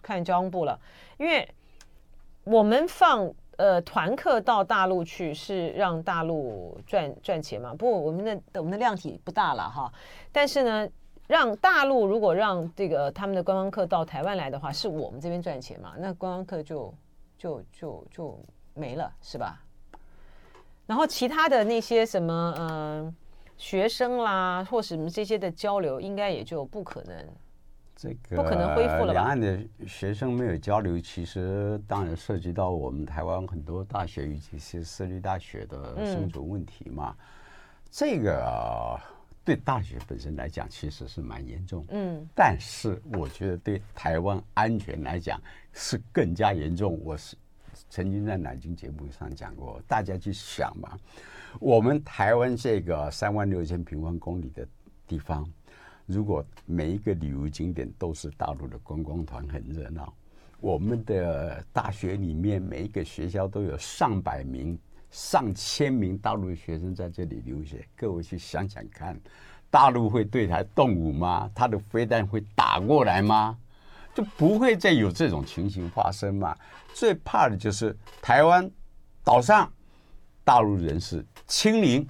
[0.05, 0.79] 看交通部了。
[1.17, 1.49] 因为
[2.45, 7.75] 我们放呃团客到大陆去，是让大陆赚赚钱嘛。
[7.75, 9.93] 不我们的我们的量体不大了哈，
[10.31, 10.89] 但是呢。
[11.27, 15.95] 让大陆如果让这个他们的观光客到台湾来的话，是我们这边赚钱嘛？
[15.97, 16.93] 那观光客就
[17.39, 18.39] 就就就
[18.75, 19.59] 没了，是吧？
[20.85, 23.17] 然后其他的那些什么嗯、
[23.57, 27.27] 学生啦，或什么这些的交流，应该也就不可能，
[28.05, 29.13] 这个不可能恢复了吧？
[29.15, 37.17] 两岸的学生没有交流，其实当然涉及到我们台湾很多大学，尤其是私立大学的生存问题嘛。
[37.19, 37.25] 嗯、
[37.91, 39.01] 这个。
[39.47, 41.85] 对大学本身来讲，其实是蛮严重。
[41.91, 45.39] 嗯，但是我觉得对台湾安全来讲
[45.75, 46.99] 是更加严重。
[47.05, 47.37] 我是
[47.91, 50.99] 曾经在南京节目上讲过，大家去想嘛，
[51.61, 54.67] 我们台湾这个三万六千平方公里的
[55.07, 55.47] 地方，
[56.07, 60.13] 如果每一个旅游景点都是大陆的观光团，很热闹。
[60.61, 64.79] 我们的大学里面每一个学校都有上百名。
[65.11, 69.17] 上千名大陆的学生在这里留学，各位去想想看，
[69.71, 71.49] 大陆会对台动武吗？
[71.55, 73.57] 他的飞弹会打过来吗？
[74.13, 76.57] 就不会再有这种情形发生嘛。
[76.95, 78.69] 最怕的就是台湾
[79.23, 79.73] 岛上
[80.43, 82.05] 大陆人士清零，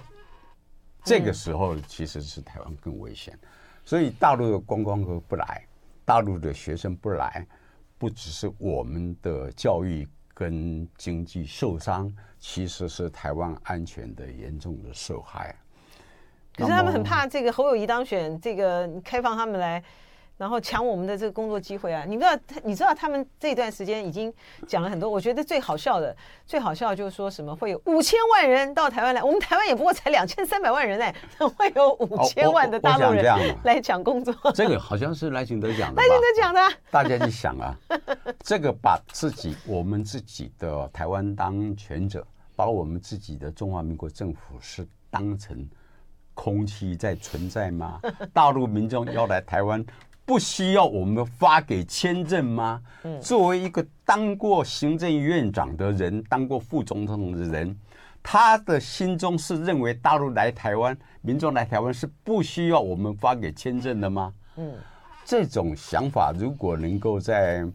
[1.04, 3.38] 这个时候其实是台湾更危险。
[3.84, 5.66] 所以大陆的观光客不来，
[6.04, 7.46] 大陆的学生不来，
[7.98, 15.54] 不只是我们的教育跟经济受伤，其实是台湾安全的严重的受害。
[16.56, 19.82] 可是他们很怕这个侯友谊当选，这个开放他们来。
[20.36, 22.04] 然后抢我们的这个工作机会啊！
[22.06, 24.32] 你不知道，你知道他们这段时间已经
[24.66, 25.08] 讲了很多。
[25.08, 26.14] 我觉得最好笑的，
[26.44, 33.24] 最好笑的就是说什么会有五千万人到台湾来，我们台湾也不过才两千三百万人哎，会有五千万的大陆人
[33.62, 34.34] 来抢工作。
[34.52, 36.02] 这个好像是赖清德讲的。
[36.02, 36.60] 赖清德讲的。
[36.90, 37.76] 大家去想啊，
[38.40, 42.26] 这个把自己我们自己的台湾当权者，
[42.56, 45.64] 把我们自己的中华民国政府是当成
[46.34, 48.00] 空气在存在吗？
[48.32, 49.84] 大陆民众要来台湾。
[50.26, 52.80] 不需要我们发给签证吗？
[53.20, 57.76] 作为一个当过行政院长的人，当过副总统的人，
[58.22, 64.32] 他的心中是认为大陆来台湾，民众来台湾是不需要我们发给签证的吗？
[64.56, 64.74] 嗯，
[65.24, 67.66] 这种想法如果能够在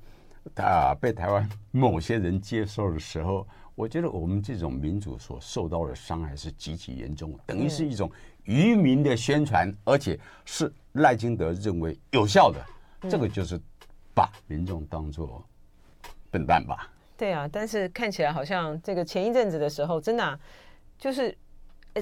[0.56, 3.46] 啊被台湾某些人接受的时候，
[3.76, 8.10] 我觉得我们这种民主所受到的伤害是极其严重，等于是一种
[8.50, 10.74] 愚民的宣传，而且是。
[10.94, 12.60] 赖清德认为有效的，
[13.08, 13.62] 这个就是
[14.16, 15.42] 把民众当做
[16.32, 16.90] 笨蛋吧？
[17.16, 20.38] 对啊，但是看起来好像这个前一阵子的时候，真的、啊、
[20.98, 21.38] 就是，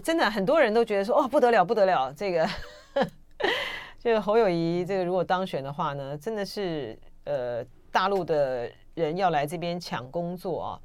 [0.02, 2.50] 真的很多人都觉得说，哦，不得了，不得了，这个
[4.00, 10.80] 这个侯友谊这个如果当选的话呢，真的是呃大陆的人要来这边抢工作啊，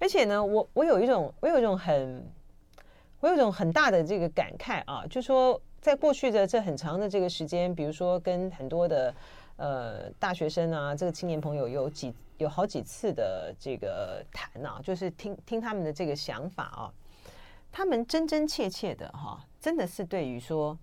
[0.00, 2.28] 而且呢，我我有一种我有一种很
[3.24, 5.58] 我有一种很大的这个感慨啊，就说。
[5.80, 9.14] 在过去的这很长的这个时间，比如说跟很多的
[9.58, 16.92] 呃大学生啊，这个青年朋友有几有好几次的这个谈啊，就是听听他们的这个想法啊，
[17.70, 20.74] 他们真真切切的哈、真的是对于说，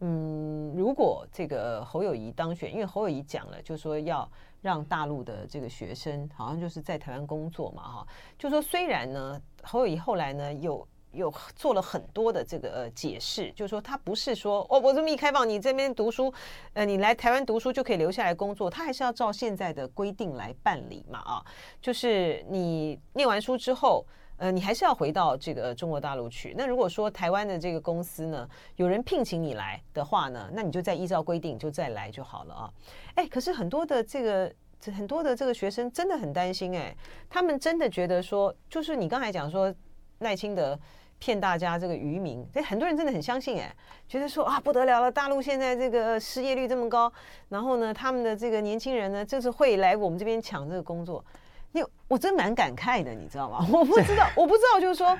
[0.00, 4.30] 嗯，如果这个侯友宜当选，因为侯友宜讲了，就说要
[4.60, 8.06] 让大陆的这个学生好像就是在台湾工作嘛哈，
[8.38, 10.86] 就说虽然呢，侯友宜后来呢有。
[11.12, 16.32] 有做了很多的这个呃解释，就是说他不是说哦，我这么一开放，你这边读书，
[16.72, 21.44] 呃，你来台湾读书就可以留下来工作，他还是要照现在的规定来办理嘛啊，
[21.80, 24.06] 就是你念完书之后，
[24.36, 26.54] 呃，你还是要回到这个中国大陆去。
[26.56, 32.70] 那如果说台湾的这个公司呢，有人聘请你来的话呢，那你就再依照规定就再来就好了啊。
[33.16, 34.52] 哎，可是很多的这个
[34.96, 36.96] 很多的这个学生真的很担心哎，
[37.28, 39.74] 他们真的觉得说，就是你刚才讲说
[40.20, 40.78] 赖清德。
[41.20, 43.72] 骗大家这个渔民，所以很多人真的很相信哎，
[44.08, 47.12] 觉得说啊不得了了，大陆现在这个失业率这么高，
[47.48, 51.24] 然后呢，他们的这个年轻人呢，就是会来我们这边抢这个工作。
[51.72, 53.64] 你我真蛮感慨的，你知道吗？
[53.70, 55.16] 我不知道， 我不知道，就是说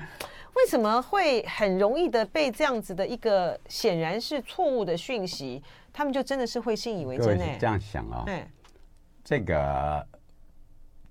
[0.55, 7.57] 为什么会很容易的被这样子的一个显然是错误的讯息，他们就真的是会信以为真哎。
[7.57, 8.45] 这样想啊、哦，哎，
[9.23, 10.05] 这个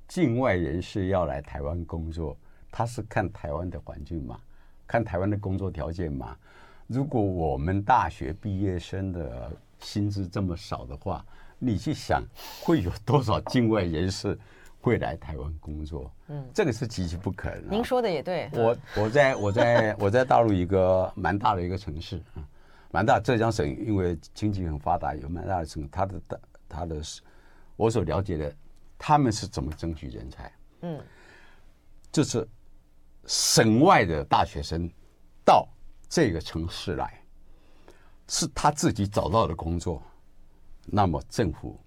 [0.09, 2.37] 境外人士要来台湾工作，
[2.71, 4.39] 他是看台湾的环境嘛？
[4.91, 6.37] 看台湾的工作条件嘛，
[6.89, 11.25] 如果我们大学毕业生的薪资这么少的话，
[11.61, 12.25] 你去想
[12.61, 14.37] 会有多少境外人士
[14.81, 16.11] 会来台湾工作？
[16.27, 17.71] 嗯，这个是极其不可能。
[17.71, 18.51] 您说的也对。
[18.53, 22.43] 我我在我在 我在大陆一个蛮大的一个城市啊，
[22.91, 27.21] 蛮大浙江省，因为经济很发达，有蛮大的城，它的的它的是，
[27.77, 28.53] 我所了解的，
[28.99, 30.53] 他们是怎么争取人才？
[30.81, 31.01] 嗯，
[32.11, 32.45] 就是。
[33.31, 34.91] 省外的大学生
[35.45, 35.65] 到
[36.09, 37.23] 这个城市来，
[38.27, 40.03] 是他自己找到的工作，
[40.85, 41.79] 那么政府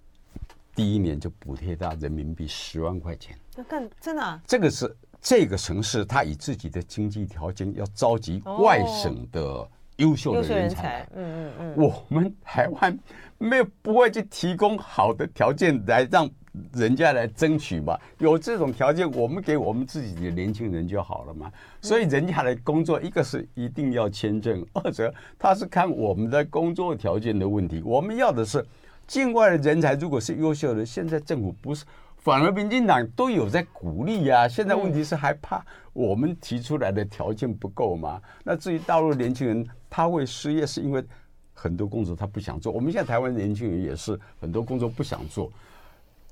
[0.73, 3.37] 第一年就补贴他人民币十万块钱。
[3.57, 4.41] 那更真的？
[4.47, 11.05] 这个是这个城市他以自己的经济条件要召集外省的优秀的人才。
[11.13, 11.75] 嗯嗯嗯。
[11.75, 12.97] 我们台湾
[13.37, 16.31] 没有不会去提供好的条件来让。
[16.73, 21.51] 人家来争取嘛，有这种条件，我们给我们自己的年轻人就好了嘛。
[21.81, 27.81] 所以人家来工作，一个是一定要签证， 二者他是看我们的工作条件的问题。
[27.83, 28.63] 我们要的是
[29.07, 31.83] 境外的人才，如果是优秀的，现在政府不是，
[32.17, 34.47] 反而民进党都有在鼓励呀。
[34.47, 38.21] 现在问题是还怕我们提出来的条件不够嘛？
[38.43, 41.03] 那至于大陆年轻人他会失业，是因为
[41.51, 42.71] 很多工作他不想做。
[42.71, 45.51] 我们现在台湾年轻人也是很多工作不想做。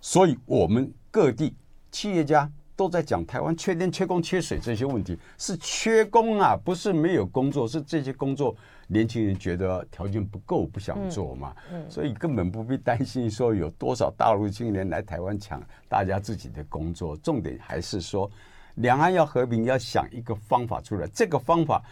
[0.02, 1.56] 所以，我们各地
[1.92, 8.56] 企业家都在讲台湾缺电、缺工、缺水这些问题，是缺工啊，不是没有工作，是这些工作
[8.88, 11.56] 年轻人觉得条件不够，不想做嘛。
[11.72, 17.16] 嗯，所以根本不必担心说有多少大陆青年来台湾抢大家自己的工作。
[17.18, 18.30] 重点还是说，
[18.76, 21.08] 两岸要和平，要想一个方法出来。
[21.14, 21.84] 这个方法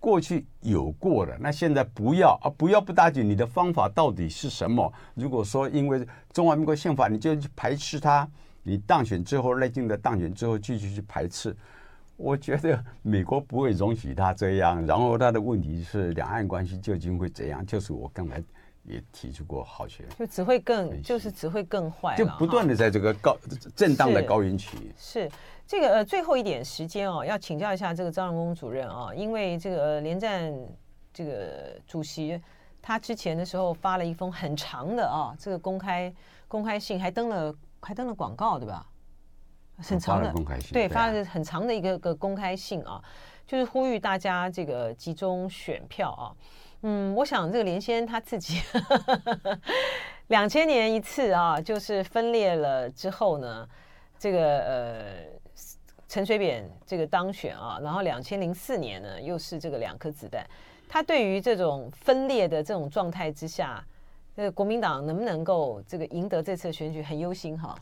[0.00, 3.28] 过去有过的，那现在不要啊，不要不打紧。
[3.28, 4.92] 你的方法到底是什么？
[5.14, 8.28] 如果说因为中华民国宪法，你就去排斥它。
[8.62, 11.56] 你当选之后，赖清德当选之后继续去排斥，
[12.16, 14.84] 我觉得美国不会容许他这样。
[14.86, 17.64] 然后他的问题是两岸关系究竟会怎样？
[17.64, 18.42] 就是我刚才
[18.88, 23.36] 也提出过好些，就只会更，就是只会更坏，就不断的在这个高
[23.76, 24.92] 震荡的高原期。
[24.96, 25.30] 是
[25.66, 30.52] 这个呃，最后一点时间哦，要请教一下这个张荣工主任啊，因为这个连战
[31.12, 32.40] 这个主席
[32.80, 36.12] 他之前的时候发了一封很长的啊，这个公开
[36.48, 37.54] 公开信，还登了。
[37.80, 38.84] 还登了广告，对吧？
[39.76, 43.00] 很长的公开信，对，发了很长的一个个公开信啊，
[43.46, 46.34] 就是呼吁大家这个集中选票啊。
[46.82, 48.60] 嗯，我想这个连先他自己
[50.28, 53.68] 两千年一次啊，就是分裂了之后呢，
[54.18, 55.02] 这个呃
[56.08, 60.46] 陈水扁这个当选啊，然后两千零四年呢又是这个两颗子弹，
[60.88, 63.84] 他对于这种分裂的这种状态之下。
[64.36, 67.76] 这个国民党能不能够这个赢得这次选举很忧心哈？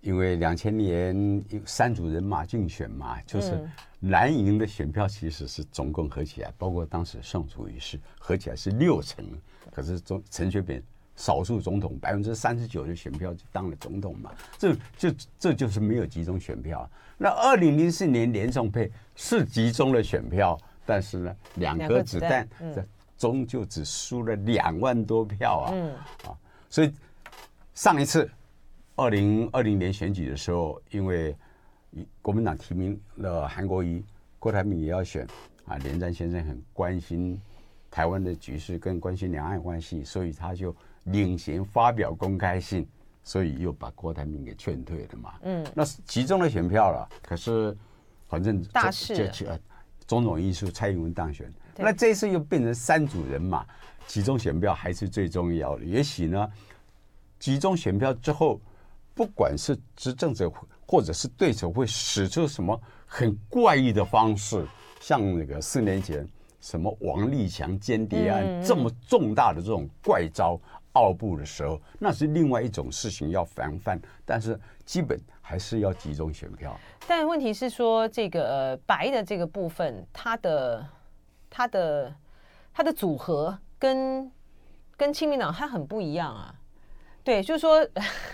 [0.00, 3.68] 因为两千年三组人马竞选嘛，就是
[4.00, 9.24] 蓝营的选票其实是总共合起来，包括当时宋楚瑜是合起来是六成，
[9.72, 10.82] 可是总陈水扁
[11.16, 16.88] 少数总统百分之三十九的选票就当了总统嘛，这就这就是没有集中选票。
[17.16, 22.86] 那二零零四年连宋配是集中了选票，但是呢，两颗子弹在。
[23.18, 25.72] 终究只输了两万多票啊！
[25.74, 25.92] 嗯
[26.24, 26.38] 啊，
[26.70, 26.92] 所以
[27.74, 28.30] 上一次
[28.98, 31.34] 二零二零年选举的时候，因为
[32.20, 34.04] 国民党提名了韩国瑜，
[34.40, 35.24] 郭台铭也要选
[35.66, 37.40] 啊，连战先生很关心
[37.92, 40.74] 台湾的局势，跟关心两岸关系，所以他就
[41.04, 42.84] 领衔发表公开信，
[43.22, 45.34] 所以又把郭台铭给劝退了嘛。
[45.42, 47.76] 嗯，那是集中了选票了，可是
[48.26, 49.32] 反正大势
[50.08, 51.48] 种种因素，蔡英文当选。
[51.76, 53.64] 那这次又变成三组人马，
[54.08, 55.84] 集中选票还是最重要的。
[55.84, 56.50] 也许呢，
[57.38, 58.60] 集中选票之后，
[59.18, 60.48] 不管是执政者
[60.86, 64.64] 或者是对手，会使出什么很怪异的方式，
[65.00, 66.24] 像那个四年前
[66.60, 70.56] 什么王立强间谍案这么重大的这种怪招
[70.92, 74.00] 奥步的时候，那是另外一种事情要防范。
[74.24, 76.78] 但是基本还是要集中选票。
[77.08, 80.86] 但问题是说，这个呃白的这个部分，它的。
[81.50, 82.14] 它的
[82.74, 84.30] 它的组合跟
[84.98, 86.54] 跟亲民党它很不一样啊，
[87.28, 87.86] 对，就是说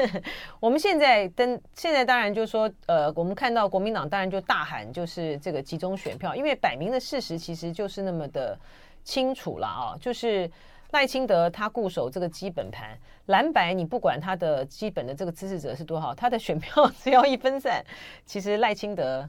[0.60, 8.56] 我们现在登现在当然就是说，呃，我们看到国民党当然就大喊就是这个集中选票，因为摆明的事实其实就是那么的
[9.02, 10.48] 清楚了啊，就是
[10.92, 17.84] 赖清德他固守这个基本盘，蓝白你不管他的基本的这个支持者是多少，他的选票 只要一分散，
[18.24, 19.28] 其实赖清德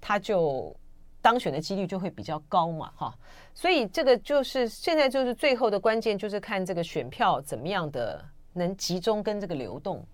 [0.00, 0.72] 他就。
[1.22, 3.14] 当选的几率就会比较高嘛，哈，
[3.52, 10.04] 所以这个就是现在就是最后的关键，就是看这个选票怎么样的能集中跟这个流动。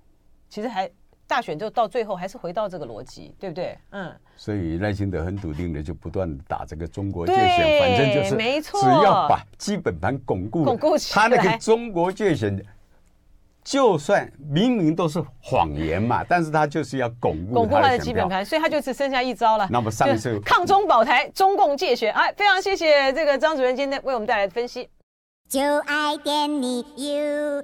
[0.49, 0.91] 其实还
[1.27, 3.77] 大选就到最后还是回到这个逻辑，对不对？
[3.91, 4.15] 嗯。
[4.37, 12.63] 所以赖清德很笃定的就不断打这个中国界选，反正就是没错，只要把基本盘巩固，巩固起来，他那个中国界选。
[13.65, 19.67] 就算明明都是谎言嘛，但是他就是要巩固巩固他的基本盘，所以他就只剩下一招了。
[19.69, 24.89] 那么上一次抗中保台，中共界选，哎，非常谢谢这个张主任今天为我们带来的分析。
[25.49, 27.63] 就爱点你 UFO。